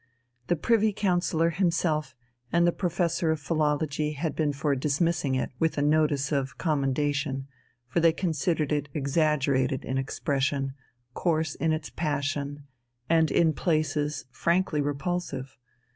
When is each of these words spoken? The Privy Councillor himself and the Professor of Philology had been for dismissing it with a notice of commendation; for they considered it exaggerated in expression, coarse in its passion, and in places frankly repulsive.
The 0.47 0.55
Privy 0.55 0.93
Councillor 0.93 1.51
himself 1.51 2.15
and 2.51 2.65
the 2.65 2.71
Professor 2.71 3.29
of 3.29 3.39
Philology 3.39 4.13
had 4.13 4.35
been 4.35 4.51
for 4.51 4.73
dismissing 4.75 5.35
it 5.35 5.51
with 5.59 5.77
a 5.77 5.83
notice 5.83 6.31
of 6.31 6.57
commendation; 6.57 7.47
for 7.87 7.99
they 7.99 8.11
considered 8.11 8.71
it 8.71 8.89
exaggerated 8.95 9.85
in 9.85 9.99
expression, 9.99 10.73
coarse 11.13 11.53
in 11.53 11.71
its 11.71 11.91
passion, 11.91 12.65
and 13.11 13.29
in 13.29 13.53
places 13.53 14.25
frankly 14.31 14.81
repulsive. 14.81 15.55